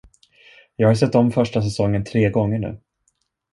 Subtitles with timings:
[0.75, 2.79] Jag har sett om första säsongen tre gånger nu.